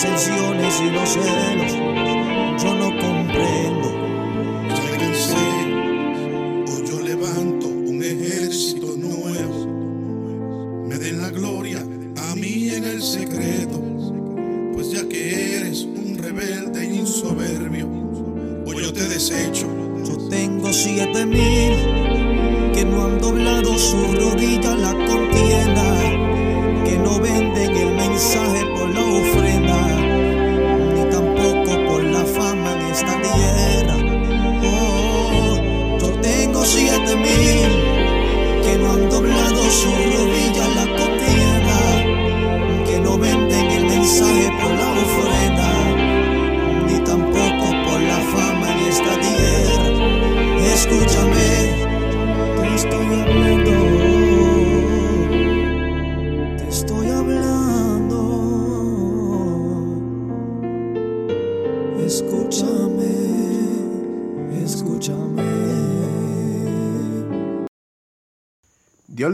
[0.00, 2.07] disensiones y los celos.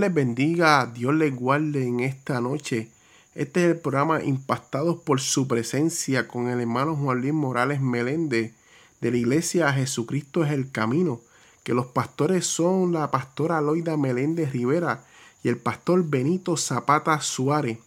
[0.05, 2.89] Les bendiga, Dios les guarde en esta noche.
[3.35, 8.53] Este es el programa Impactados por su presencia con el hermano Juan Luis Morales Meléndez
[9.01, 11.23] de la iglesia Jesucristo es el Camino,
[11.63, 15.03] que los pastores son la pastora Loida Meléndez Rivera
[15.43, 17.79] y el pastor Benito Zapata Suárez.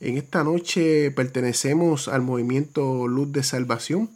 [0.00, 4.10] En esta noche pertenecemos al movimiento Luz de Salvación,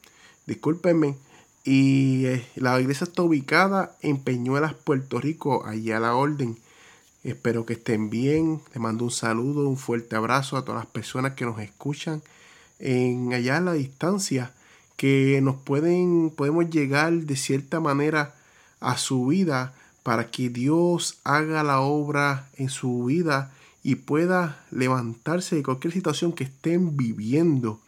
[0.44, 1.16] discúlpenme,
[1.64, 6.58] y eh, la iglesia está ubicada en Peñuelas, Puerto Rico, allá a la orden.
[7.24, 8.60] Espero que estén bien.
[8.72, 12.22] Les mando un saludo, un fuerte abrazo a todas las personas que nos escuchan
[12.80, 14.52] en allá a la distancia,
[14.96, 18.34] que nos pueden, podemos llegar de cierta manera
[18.80, 19.72] a su vida
[20.02, 23.52] para que Dios haga la obra en su vida
[23.84, 27.80] y pueda levantarse de cualquier situación que estén viviendo.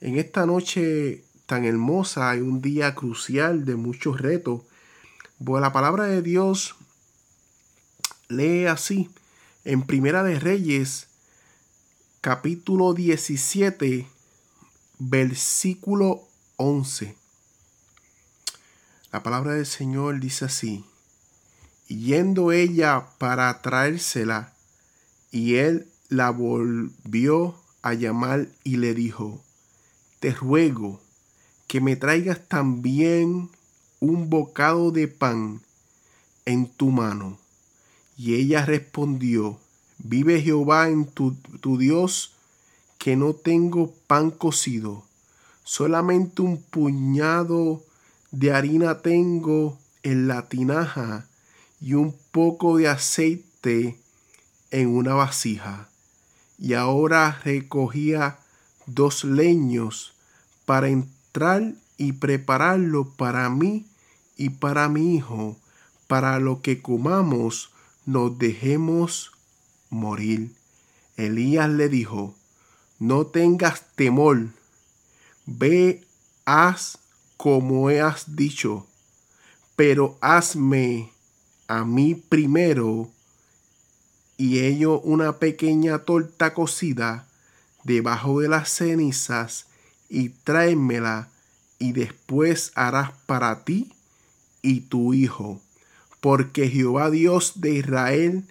[0.00, 4.62] En esta noche tan hermosa y un día crucial de muchos retos,
[5.44, 6.74] pues la palabra de Dios
[8.28, 9.10] lee así
[9.64, 11.08] en Primera de Reyes,
[12.20, 14.06] capítulo 17,
[14.98, 16.22] versículo
[16.56, 17.16] 11.
[19.12, 20.84] La palabra del Señor dice así,
[21.86, 24.52] yendo ella para traérsela,
[25.30, 29.42] y él la volvió a llamar y le dijo,
[30.20, 31.00] te ruego
[31.66, 33.50] que me traigas también
[34.00, 35.60] un bocado de pan
[36.44, 37.38] en tu mano.
[38.16, 39.58] Y ella respondió,
[39.98, 42.32] vive Jehová en tu, tu, Dios,
[42.98, 45.04] que no tengo pan cocido,
[45.64, 47.82] solamente un puñado
[48.30, 51.26] de harina tengo en la tinaja
[51.80, 53.98] y un poco de aceite
[54.70, 55.88] en una vasija.
[56.58, 58.38] Y ahora recogía
[58.86, 60.14] dos leños
[60.64, 63.86] para entrar y prepararlo para mí
[64.36, 65.56] y para mi hijo,
[66.06, 67.70] para lo que comamos
[68.06, 69.32] nos dejemos
[69.90, 70.52] morir.
[71.16, 72.34] Elías le dijo,
[72.98, 74.48] no tengas temor,
[75.44, 76.04] ve,
[76.44, 76.98] haz
[77.36, 78.86] como has dicho,
[79.74, 81.12] pero hazme
[81.66, 83.10] a mí primero
[84.38, 87.26] y ello una pequeña torta cocida
[87.82, 89.66] debajo de las cenizas
[90.08, 91.28] y tráemela
[91.78, 93.92] y después harás para ti
[94.62, 95.60] y tu hijo
[96.26, 98.42] porque Jehová Dios de Israel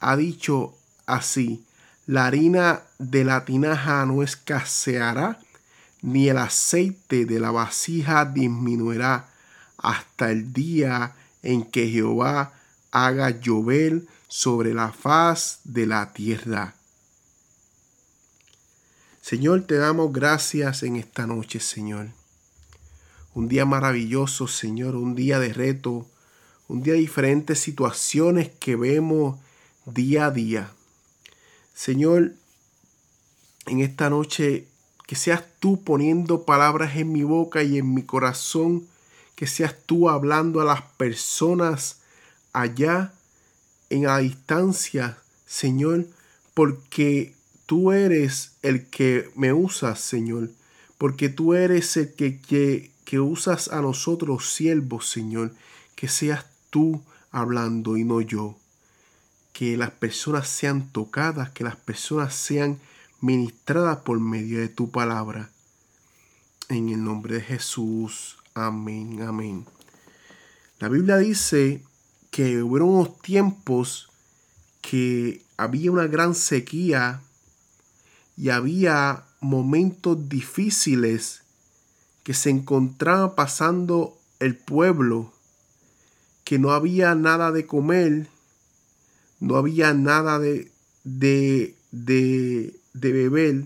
[0.00, 1.62] ha dicho así,
[2.06, 5.38] la harina de la tinaja no escaseará,
[6.00, 9.28] ni el aceite de la vasija disminuirá
[9.76, 12.54] hasta el día en que Jehová
[12.92, 16.76] haga llover sobre la faz de la tierra.
[19.20, 22.08] Señor, te damos gracias en esta noche, Señor.
[23.34, 26.06] Un día maravilloso, Señor, un día de reto,
[26.68, 29.38] un día diferentes situaciones que vemos
[29.86, 30.70] día a día.
[31.74, 32.34] Señor,
[33.66, 34.66] en esta noche,
[35.06, 38.86] que seas tú poniendo palabras en mi boca y en mi corazón,
[39.34, 42.00] que seas tú hablando a las personas
[42.52, 43.14] allá
[43.88, 46.06] en la distancia, Señor,
[46.52, 47.34] porque
[47.64, 50.50] tú eres el que me usas, Señor,
[50.98, 55.52] porque tú eres el que, que, que usas a nosotros, siervos, Señor,
[55.94, 58.56] que seas tú hablando y no yo.
[59.52, 62.78] Que las personas sean tocadas, que las personas sean
[63.20, 65.50] ministradas por medio de tu palabra.
[66.68, 68.38] En el nombre de Jesús.
[68.54, 69.66] Amén, amén.
[70.78, 71.82] La Biblia dice
[72.30, 74.08] que hubo unos tiempos
[74.80, 77.20] que había una gran sequía
[78.36, 81.42] y había momentos difíciles
[82.22, 85.32] que se encontraba pasando el pueblo,
[86.48, 88.26] que no había nada de comer,
[89.38, 90.72] no había nada de,
[91.04, 93.64] de, de, beber,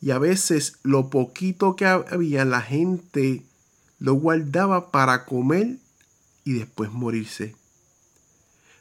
[0.00, 3.44] y a veces lo poquito que había la gente
[4.00, 5.76] lo guardaba para comer
[6.42, 7.54] y después morirse.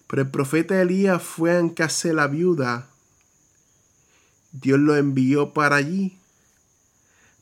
[0.07, 2.89] Pero el profeta Elías fue a de la viuda.
[4.53, 6.17] Dios lo envió para allí.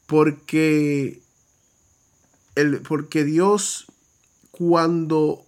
[0.05, 1.21] Porque,
[2.55, 3.85] el, porque Dios,
[4.51, 5.46] cuando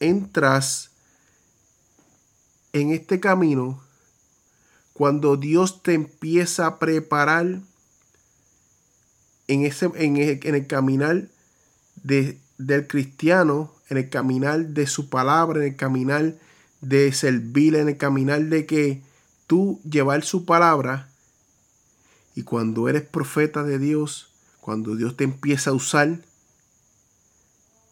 [0.00, 0.90] entras
[2.72, 3.82] en este camino,
[4.92, 7.60] cuando Dios te empieza a preparar
[9.48, 11.28] en, ese, en, el, caminar
[12.02, 16.34] de, del cristiano, en el caminar de su palabra, en el caminar
[16.80, 19.02] de servir, en el caminar de que
[19.46, 21.08] tú llevar su palabra.
[22.34, 24.28] Y cuando eres profeta de Dios,
[24.60, 26.20] cuando Dios te empieza a usar,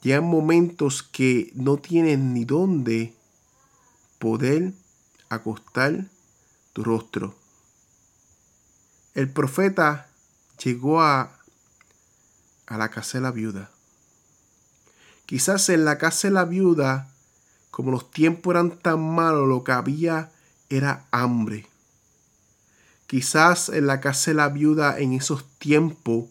[0.04, 3.14] llegan momentos que no tienes ni dónde
[4.18, 4.74] poder
[5.30, 6.04] acostar
[6.74, 7.34] tu rostro.
[9.14, 10.08] El profeta
[10.62, 11.38] llegó a,
[12.66, 13.70] a la casa de la viuda.
[15.24, 17.08] Quizás en la casa de la viuda,
[17.70, 20.30] como los tiempos eran tan malos, lo que había
[20.68, 21.66] era hambre.
[23.06, 26.26] Quizás en la casa de la viuda en esos tiempos,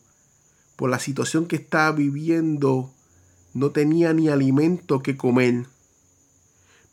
[0.75, 2.93] por la situación que estaba viviendo,
[3.53, 5.65] no tenía ni alimento que comer.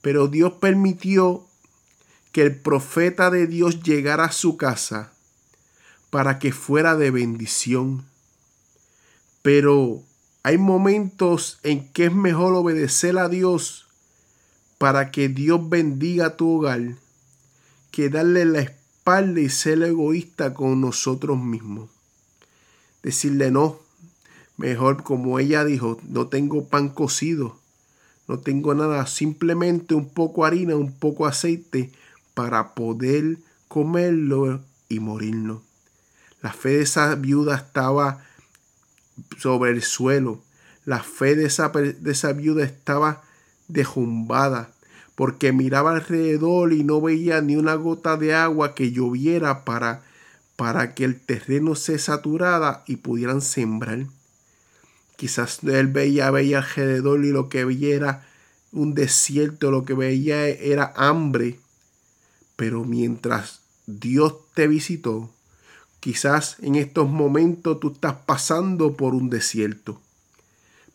[0.03, 1.45] Pero Dios permitió
[2.33, 5.12] que el profeta de Dios llegara a su casa
[6.11, 8.05] para que fuera de bendición.
[9.43, 10.03] Pero
[10.43, 13.87] hay momentos en que es mejor obedecer a Dios
[14.79, 16.97] para que Dios bendiga tu hogar
[17.91, 21.90] que darle la espalda y ser egoísta con nosotros mismos.
[23.02, 23.81] Decirle no,
[24.61, 27.57] mejor como ella dijo, no tengo pan cocido,
[28.29, 31.90] no tengo nada, simplemente un poco harina, un poco aceite
[32.35, 33.38] para poder
[33.69, 35.62] comerlo y morirnos.
[36.43, 38.23] La fe de esa viuda estaba
[39.38, 40.40] sobre el suelo.
[40.85, 43.23] La fe de esa, de esa viuda estaba
[43.69, 44.71] dejumbada
[45.14, 50.02] porque miraba alrededor y no veía ni una gota de agua que lloviera para,
[50.57, 54.07] para que el terreno se saturara y pudieran sembrar.
[55.21, 58.27] Quizás él veía, veía alrededor y lo que veía era
[58.73, 61.61] un desierto, lo que veía era hambre.
[62.57, 65.31] Pero mientras Dios te visitó,
[66.00, 70.00] Quizás en estos momentos tú estás pasando por un desierto,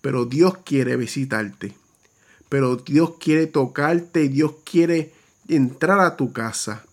[0.02, 1.76] pero Dios quiere visitarte,
[2.50, 5.14] pero Dios quiere tocarte y Dios quiere
[5.48, 6.84] entrar a tu casa.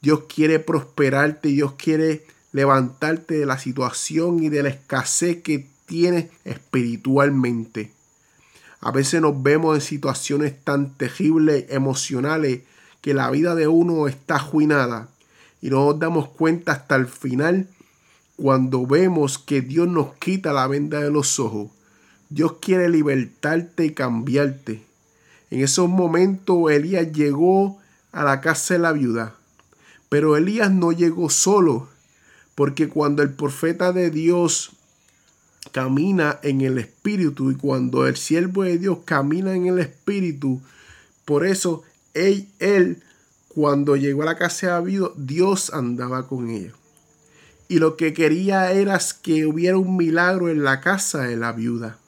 [0.00, 6.26] Dios quiere prosperarte, Dios quiere levantarte de la situación y de la escasez que tienes
[6.44, 7.92] espiritualmente.
[8.80, 12.60] A veces nos vemos en situaciones tan terribles, emocionales,
[13.00, 15.08] que la vida de uno está arruinada
[15.62, 17.68] y no nos damos cuenta hasta el final
[18.36, 21.70] cuando vemos que Dios nos quita la venda de los ojos.
[22.28, 24.82] Dios quiere libertarte y cambiarte.
[25.50, 27.78] En esos momentos Elías llegó
[28.12, 29.34] a la casa de la viuda.
[30.08, 31.88] Pero Elías no llegó solo,
[32.54, 34.75] porque cuando el profeta de Dios
[35.72, 40.60] camina en el Espíritu y cuando el siervo de Dios camina en el Espíritu,
[41.24, 41.82] por eso
[42.14, 43.02] él, él
[43.48, 46.72] cuando llegó a la casa de Dios andaba con ella.
[47.68, 51.98] Y lo que quería era que hubiera un milagro en la casa de la viuda.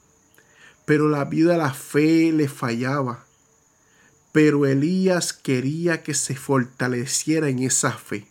[0.85, 3.25] Pero la viuda la fe le fallaba.
[4.31, 8.27] Pero Elías quería que se fortaleciera en esa fe.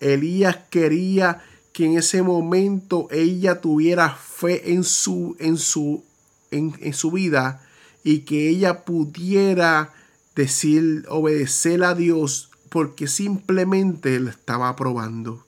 [0.00, 1.42] Elías quería
[1.78, 6.02] que en ese momento ella tuviera fe en su, en su,
[6.50, 7.64] en, en su vida
[8.02, 9.94] y que ella pudiera
[10.34, 15.46] decir, obedecer a Dios porque simplemente le estaba probando.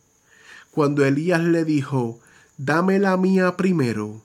[0.71, 2.21] Cuando Elías le dijo,
[2.59, 4.23] dame la mía primero,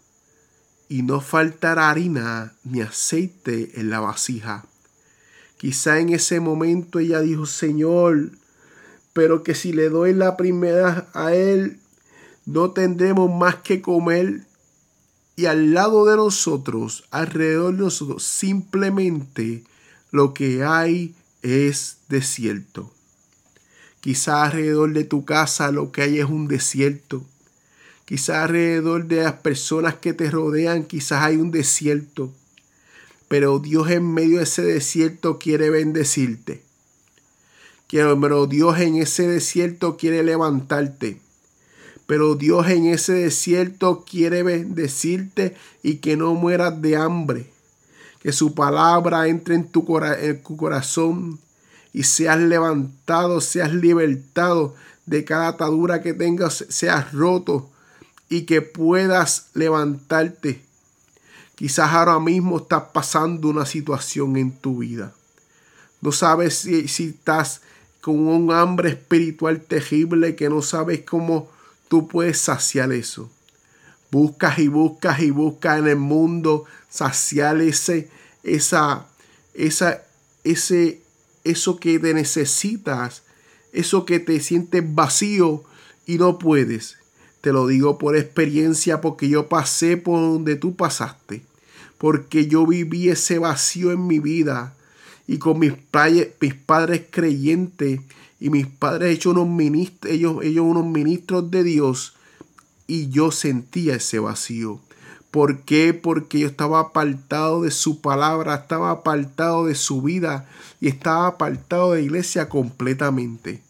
[0.87, 4.67] y no faltará harina ni aceite en la vasija.
[5.57, 8.29] Quizá en ese momento ella dijo, Señor,
[9.13, 11.79] pero que si le doy la primera a él,
[12.45, 14.41] no tendremos más que comer.
[15.35, 19.63] Y al lado de nosotros, alrededor de nosotros, simplemente
[20.11, 22.91] lo que hay es desierto.
[23.99, 27.25] Quizá alrededor de tu casa lo que hay es un desierto.
[28.05, 32.31] Quizá alrededor de las personas que te rodean, quizás hay un desierto.
[33.27, 36.61] Pero Dios en medio de ese desierto quiere bendecirte.
[37.89, 41.19] Pero Dios en ese desierto quiere levantarte.
[42.07, 47.49] Pero Dios en ese desierto quiere bendecirte y que no mueras de hambre.
[48.21, 51.39] Que su palabra entre en tu, en tu corazón
[51.93, 57.69] y seas levantado, seas libertado de cada atadura que tengas, seas roto
[58.29, 60.61] y que puedas levantarte.
[61.55, 65.13] Quizás ahora mismo estás pasando una situación en tu vida.
[66.01, 67.61] No sabes si, si estás
[68.01, 71.49] con un hambre espiritual terrible que no sabes cómo
[71.87, 73.29] tú puedes saciar eso.
[74.11, 78.09] Buscas y buscas y buscas en el mundo saciar ese,
[78.43, 79.07] esa,
[79.53, 80.03] esa,
[80.43, 81.01] ese,
[81.43, 83.23] eso que te necesitas,
[83.73, 85.63] eso que te sientes vacío
[86.05, 86.97] y no puedes.
[87.41, 91.43] Te lo digo por experiencia porque yo pasé por donde tú pasaste.
[91.97, 94.75] Porque yo viví ese vacío en mi vida.
[95.27, 95.73] Y con mis,
[96.41, 97.99] mis padres creyentes
[98.39, 102.15] y mis padres hechos unos ministros, ellos, ellos unos ministros de Dios.
[102.87, 104.79] Y yo sentía ese vacío.
[105.31, 105.93] ¿Por qué?
[105.93, 110.47] Porque yo estaba apartado de su palabra, estaba apartado de su vida
[110.79, 113.61] y estaba apartado de iglesia completamente.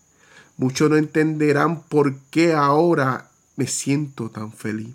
[0.58, 4.94] Muchos no entenderán por qué ahora me siento tan feliz.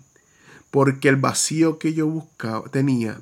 [0.69, 3.19] Porque el vacío que yo buscaba, tenía,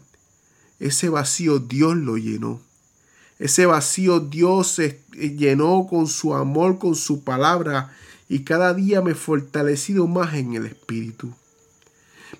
[0.79, 2.61] ese vacío Dios lo llenó.
[3.39, 7.95] Ese vacío Dios se llenó con su amor, con su palabra,
[8.27, 11.33] y cada día me he fortalecido más en el Espíritu.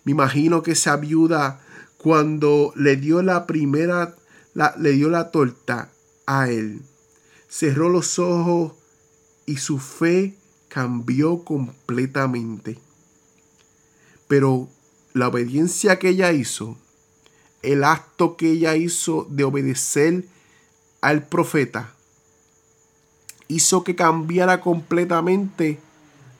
[0.03, 1.61] Me imagino que esa viuda,
[1.97, 4.15] cuando le dio la primera,
[4.77, 5.89] le dio la torta
[6.25, 6.81] a él,
[7.47, 8.73] cerró los ojos
[9.45, 10.35] y su fe
[10.67, 12.77] cambió completamente.
[14.27, 14.69] Pero
[15.13, 16.77] la obediencia que ella hizo,
[17.63, 20.25] el acto que ella hizo de obedecer
[21.01, 21.93] al profeta,
[23.47, 25.79] hizo que cambiara completamente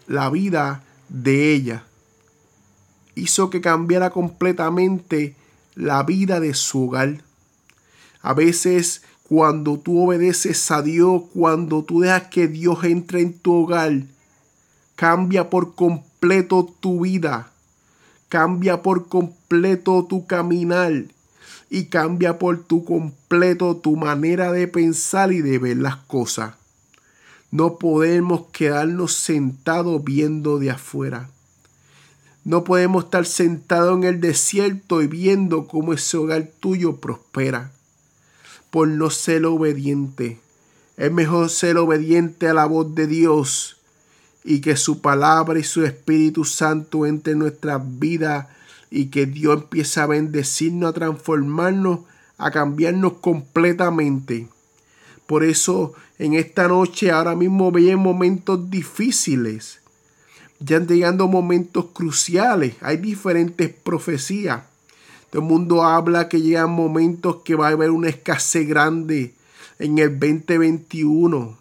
[0.08, 1.86] la vida de ella.
[3.16, 5.36] Hizo que cambiara completamente
[5.76, 7.24] la vida de su hogar.
[8.22, 13.64] A veces cuando tú obedeces a Dios, cuando tú dejas que Dios entre en tu
[13.64, 14.04] hogar,
[14.96, 17.52] cambia por completo tu vida
[18.30, 21.06] cambia por completo tu caminar
[21.70, 26.56] y cambia por tu completo tu manera de pensar y de ver las cosas.
[27.52, 31.30] No podemos quedarnos sentados viendo de afuera.
[32.44, 37.72] No podemos estar sentados en el desierto y viendo cómo ese hogar tuyo prospera.
[38.72, 40.40] Por no ser obediente.
[40.98, 43.78] Es mejor ser obediente a la voz de Dios
[44.44, 48.48] y que su palabra y su Espíritu Santo entre en nuestras vidas
[48.92, 52.02] y que Dios empiece a bendecirnos, a transformarnos,
[52.38, 54.48] a cambiarnos completamente.
[55.28, 59.80] Por eso en esta noche ahora mismo veía momentos difíciles.
[60.60, 62.76] Ya están llegando momentos cruciales.
[62.82, 64.64] Hay diferentes profecías.
[65.30, 69.34] Todo el mundo habla que llegan momentos que va a haber una escasez grande
[69.78, 71.60] en el 2021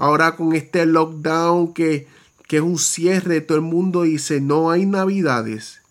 [0.00, 2.08] ahora con este lockdown que,
[2.48, 5.82] que es un cierre, todo el mundo dice, no hay navidades.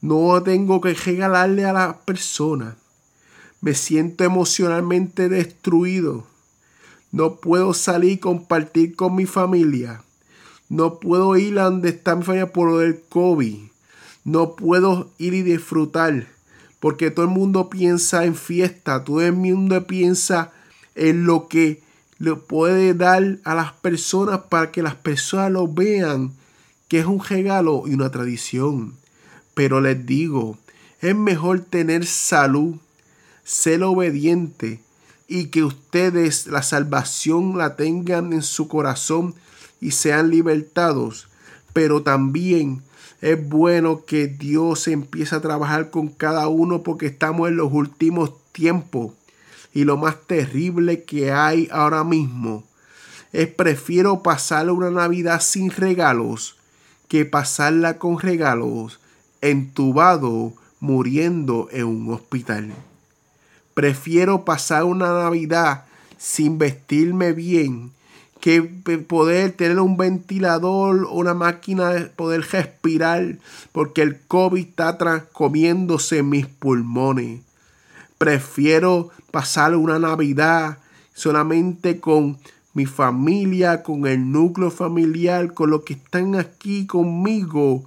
[0.00, 2.74] No tengo que regalarle a las personas.
[3.60, 6.26] Me siento emocionalmente destruido.
[7.12, 10.02] No puedo salir y compartir con mi familia.
[10.70, 13.58] No puedo ir a donde está mi familia por el COVID.
[14.24, 16.26] No puedo ir y disfrutar.
[16.78, 19.04] Porque todo el mundo piensa en fiesta.
[19.04, 20.52] Todo el mundo piensa
[20.94, 21.82] en lo que
[22.18, 26.32] le puede dar a las personas para que las personas lo vean
[26.88, 28.99] que es un regalo y una tradición.
[29.54, 30.58] Pero les digo,
[31.00, 32.76] es mejor tener salud,
[33.44, 34.80] ser obediente
[35.28, 39.34] y que ustedes la salvación la tengan en su corazón
[39.80, 41.28] y sean libertados,
[41.72, 42.82] pero también
[43.20, 48.32] es bueno que Dios empiece a trabajar con cada uno porque estamos en los últimos
[48.52, 49.12] tiempos.
[49.72, 52.64] Y lo más terrible que hay ahora mismo
[53.32, 56.56] es prefiero pasar una Navidad sin regalos
[57.08, 58.99] que pasarla con regalos
[59.40, 62.72] entubado muriendo en un hospital.
[63.74, 65.84] Prefiero pasar una Navidad
[66.18, 67.92] sin vestirme bien
[68.40, 73.36] que poder tener un ventilador o una máquina de poder respirar
[73.72, 77.42] porque el COVID está comiéndose mis pulmones.
[78.16, 80.78] Prefiero pasar una Navidad
[81.14, 82.38] solamente con
[82.72, 87.84] mi familia, con el núcleo familiar, con los que están aquí conmigo,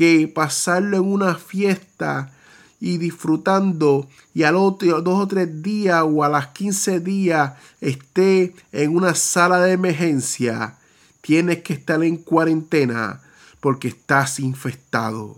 [0.00, 2.32] que pasarlo en una fiesta
[2.80, 7.52] y disfrutando y al otro dos o tres días o a las 15 días
[7.82, 10.78] esté en una sala de emergencia,
[11.20, 13.20] tienes que estar en cuarentena
[13.60, 15.36] porque estás infectado.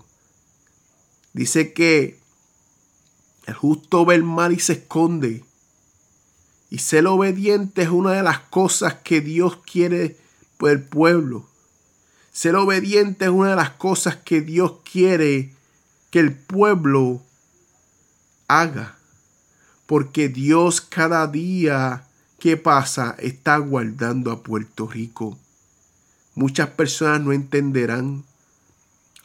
[1.33, 2.21] Dice que
[3.47, 5.43] el justo ve el mal y se esconde.
[6.71, 10.17] Y ser obediente es una de las cosas que Dios quiere
[10.57, 11.49] por el pueblo.
[12.33, 15.53] Ser obediente es una de las cosas que Dios quiere
[16.11, 17.21] que el pueblo
[18.49, 18.97] haga.
[19.87, 22.07] Porque Dios cada día
[22.39, 25.39] que pasa está guardando a Puerto Rico.
[26.35, 28.25] Muchas personas no entenderán.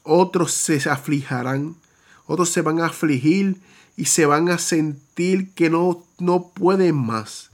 [0.04, 1.78] Otros se aflijarán.
[2.26, 3.62] Otros se van a afligir
[3.96, 7.52] y se van a sentir que no, no pueden más.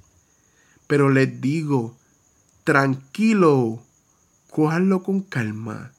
[0.88, 1.96] Pero les digo,
[2.64, 3.84] tranquilo,
[4.54, 5.94] cójanlo con calma,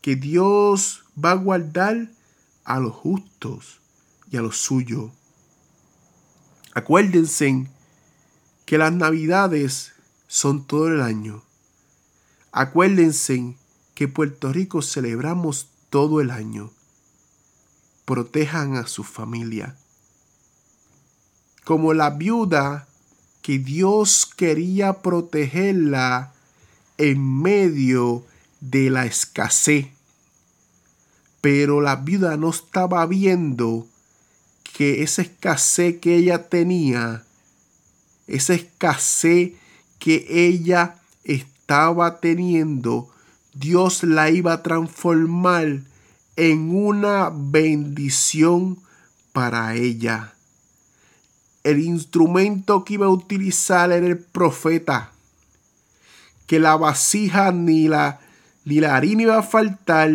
[0.00, 2.10] que Dios va a guardar
[2.64, 3.78] a los justos
[4.28, 5.12] y a los suyos.
[6.74, 7.70] Acuérdense
[8.64, 9.92] que las navidades
[10.26, 11.44] son todo el año.
[12.50, 13.54] Acuérdense
[13.94, 16.72] que Puerto Rico celebramos todo el año.
[18.04, 19.76] Protejan a su familia.
[21.64, 22.88] Como la viuda
[23.42, 26.32] que Dios quería protegerla
[26.98, 28.24] en medio
[28.60, 29.86] de la escasez.
[31.40, 33.86] Pero la viuda no estaba viendo
[34.76, 37.24] que esa escasez que ella tenía,
[38.26, 39.52] esa escasez
[39.98, 43.08] que ella estaba teniendo,
[43.54, 45.80] Dios la iba a transformar
[46.36, 48.78] en una bendición
[49.32, 50.34] para ella.
[51.64, 55.12] El instrumento que iba a utilizar era el profeta.
[56.46, 58.20] Que la vasija ni la,
[58.64, 60.10] ni la harina iba a faltar,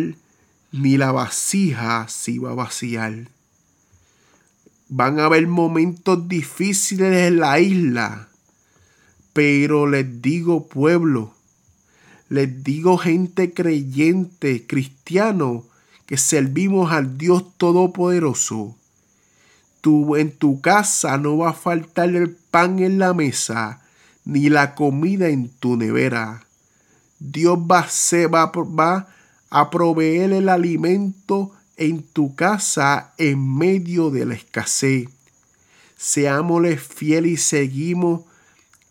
[0.72, 3.28] ni la vasija se iba a vaciar.
[4.88, 8.28] Van a haber momentos difíciles en la isla.
[9.32, 11.34] Pero les digo pueblo,
[12.28, 15.64] les digo gente creyente, cristiano,
[16.06, 18.74] que servimos al Dios Todopoderoso.
[19.82, 23.81] Tú, en tu casa no va a faltar el pan en la mesa,
[24.24, 26.44] ni la comida en tu nevera.
[27.18, 28.52] Dios va, se va,
[29.50, 35.08] a proveer el alimento en tu casa en medio de la escasez.
[35.96, 38.22] Seámosle fieles y seguimos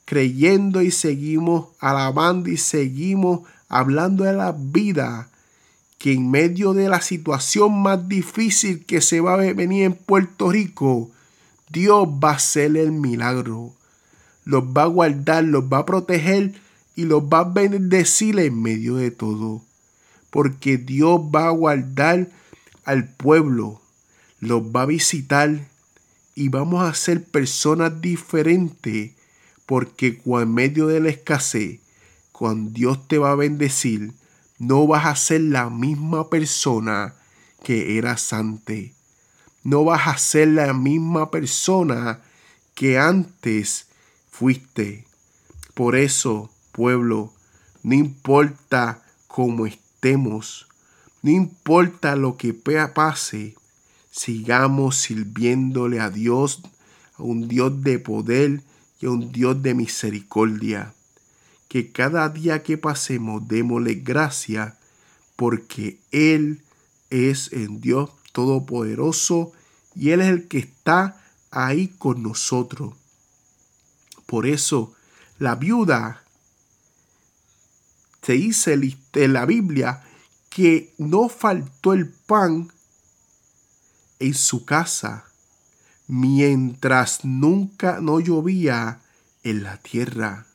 [0.06, 5.30] creyendo y seguimos alabando y seguimos hablando de la vida
[5.98, 10.52] que en medio de la situación más difícil que se va a venir en Puerto
[10.52, 11.12] Rico,
[11.70, 13.74] Dios va a hacer el milagro.
[14.44, 16.54] Los va a guardar, los va a proteger
[16.96, 19.62] y los va a bendecir en medio de todo.
[20.30, 22.30] Porque Dios va a guardar
[22.86, 23.82] al pueblo,
[24.40, 25.68] los va a visitar
[26.36, 29.12] y vamos a ser personas diferentes
[29.66, 31.80] porque en medio de la escasez,
[32.34, 34.12] cuando Dios te va a bendecir,
[34.60, 37.14] no vas a ser la misma persona
[37.64, 38.92] que eras antes.
[39.64, 42.20] No vas a ser la misma persona
[42.74, 43.88] que antes
[44.42, 45.06] fuiste.
[45.76, 47.32] Por eso, pueblo,
[47.84, 50.68] no importa cómo estemos,
[51.22, 53.54] no importa lo que pase,
[54.10, 56.64] sigamos sirviéndole a Dios,
[57.20, 58.64] a un Dios de poder
[59.00, 60.96] y a un Dios de misericordia.
[61.68, 64.76] Que cada día que pasemos démosle gracia
[65.36, 66.64] porque Él
[67.12, 69.52] es el Dios Todopoderoso
[69.96, 72.96] y Él es el que está ahí con nosotros.
[74.32, 74.94] Por eso
[75.40, 76.24] la viuda
[78.22, 78.80] se dice
[79.12, 80.06] en la Biblia
[80.50, 82.72] que no faltó el pan
[84.20, 85.26] en su casa
[86.08, 89.02] mientras nunca no llovía
[89.44, 90.48] en la tierra.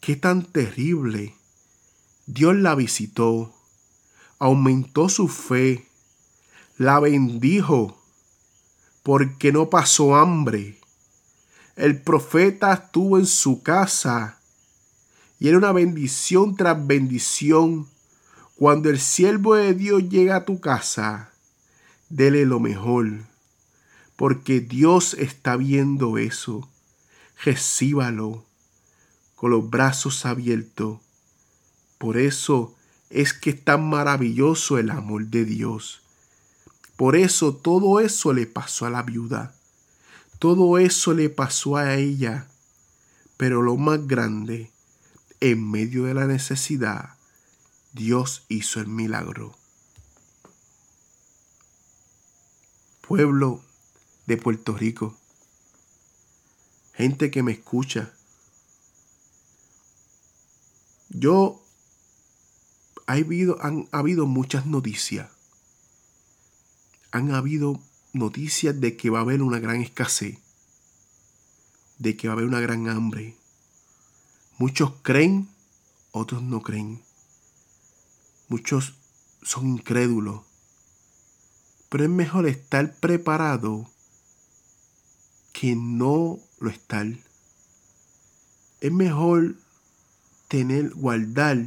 [0.00, 1.34] Qué tan terrible
[2.26, 3.52] Dios la visitó,
[4.38, 5.88] aumentó su fe,
[6.78, 8.00] la bendijo,
[9.02, 10.81] porque no pasó hambre.
[11.76, 14.38] El profeta estuvo en su casa
[15.38, 17.88] y era una bendición tras bendición.
[18.56, 21.32] Cuando el siervo de Dios llega a tu casa,
[22.10, 23.22] dele lo mejor,
[24.16, 26.68] porque Dios está viendo eso.
[27.42, 28.44] Recíbalo
[29.34, 31.00] con los brazos abiertos.
[31.96, 32.76] Por eso
[33.08, 36.02] es que es tan maravilloso el amor de Dios.
[36.96, 39.54] Por eso todo eso le pasó a la viuda.
[40.42, 42.48] Todo eso le pasó a ella.
[43.36, 44.72] Pero lo más grande,
[45.38, 47.10] en medio de la necesidad,
[47.92, 49.56] Dios hizo el milagro.
[53.06, 53.62] Pueblo
[54.26, 55.16] de Puerto Rico,
[56.92, 58.12] gente que me escucha,
[61.08, 61.62] yo
[63.06, 65.30] ha han habido muchas noticias.
[67.12, 67.80] Han habido
[68.12, 70.38] noticias de que va a haber una gran escasez,
[71.98, 73.36] de que va a haber una gran hambre.
[74.58, 75.48] Muchos creen,
[76.12, 77.02] otros no creen.
[78.48, 78.94] Muchos
[79.42, 80.42] son incrédulos.
[81.88, 83.90] Pero es mejor estar preparado
[85.52, 87.06] que no lo estar.
[88.80, 89.56] Es mejor
[90.48, 91.66] tener, guardar,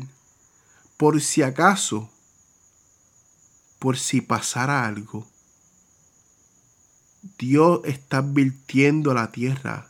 [0.98, 2.10] por si acaso,
[3.80, 5.28] por si pasara algo.
[7.40, 9.90] Dios está advirtiendo a la tierra.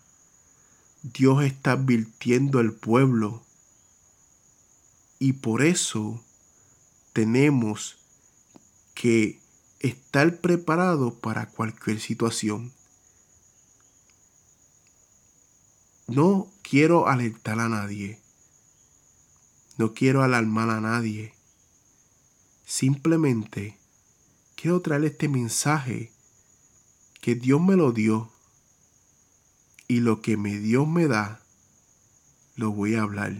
[1.03, 3.43] Dios está advirtiendo al pueblo.
[5.19, 6.23] Y por eso
[7.11, 7.97] tenemos
[8.93, 9.39] que
[9.79, 12.71] estar preparados para cualquier situación.
[16.07, 18.19] No quiero alertar a nadie.
[19.77, 21.33] No quiero alarmar a nadie.
[22.65, 23.77] Simplemente
[24.55, 26.14] quiero traer este mensaje
[27.25, 28.29] que Dios me lo dio
[29.87, 31.41] y lo que me Dios me da,
[32.55, 33.35] lo voy a hablar.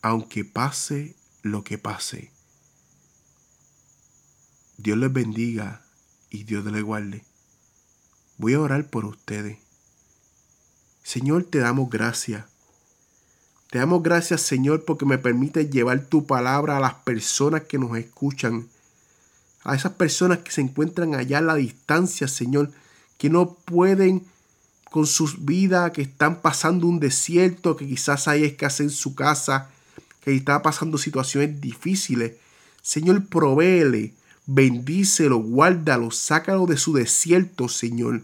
[0.00, 2.30] Aunque pase lo que pase.
[4.76, 5.82] Dios les bendiga
[6.30, 7.24] y Dios les guarde.
[8.36, 9.58] Voy a orar por ustedes.
[11.02, 12.44] Señor, te damos gracias
[13.70, 17.98] te damos gracias, Señor, porque me permite llevar tu palabra a las personas que nos
[17.98, 18.66] escuchan,
[19.68, 22.70] a esas personas que se encuentran allá a la distancia, Señor,
[23.18, 24.24] que no pueden
[24.90, 29.68] con sus vidas, que están pasando un desierto, que quizás hay escasez en su casa,
[30.24, 32.32] que está pasando situaciones difíciles.
[32.80, 34.14] Señor, provéele,
[34.46, 38.22] bendícelo, guárdalo, sácalo de su desierto, Señor.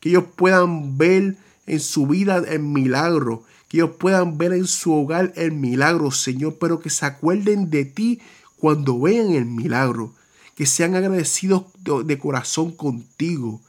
[0.00, 1.36] Que ellos puedan ver
[1.68, 6.56] en su vida el milagro, que ellos puedan ver en su hogar el milagro, Señor,
[6.60, 8.20] pero que se acuerden de ti
[8.56, 10.14] cuando vean el milagro,
[10.60, 11.62] que sean agradecidos
[12.04, 13.62] de corazón contigo.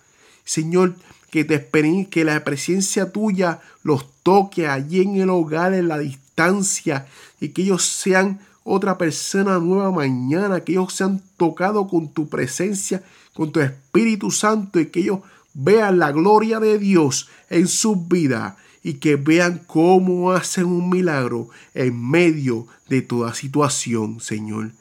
[0.43, 0.97] Señor,
[1.29, 1.65] que, te,
[2.09, 7.07] que la presencia tuya los toque allí en el hogar, en la distancia,
[7.39, 13.01] y que ellos sean otra persona nueva mañana, que ellos sean tocados con tu presencia,
[13.33, 15.19] con tu Espíritu Santo, y que ellos
[15.53, 21.47] vean la gloria de Dios en sus vidas y que vean cómo hacen un milagro
[21.73, 24.71] en medio de toda situación, Señor.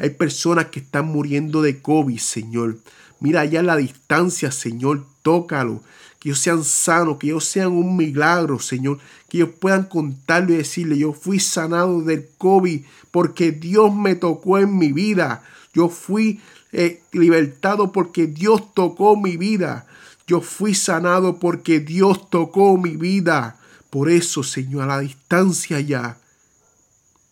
[0.00, 2.78] Hay personas que están muriendo de COVID, Señor.
[3.20, 5.82] Mira allá la distancia, Señor, tócalo.
[6.18, 8.98] Que ellos sean sanos, que ellos sean un milagro, Señor.
[9.28, 14.58] Que ellos puedan contarlo y decirle, yo fui sanado del COVID porque Dios me tocó
[14.58, 15.42] en mi vida.
[15.74, 16.40] Yo fui
[16.72, 19.86] eh, libertado porque Dios tocó mi vida.
[20.26, 23.60] Yo fui sanado porque Dios tocó mi vida.
[23.90, 26.16] Por eso, Señor, a la distancia ya.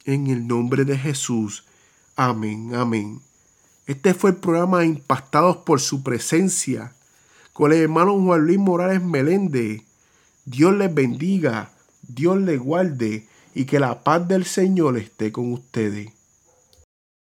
[0.05, 1.65] En el nombre de Jesús.
[2.21, 3.21] Amén, amén.
[3.87, 6.93] Este fue el programa Impactados por su presencia
[7.53, 9.83] con el hermano Juan Luis Morales Meléndez.
[10.45, 11.71] Dios les bendiga,
[12.03, 16.09] Dios les guarde y que la paz del Señor esté con ustedes.